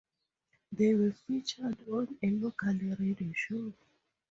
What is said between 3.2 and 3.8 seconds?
show.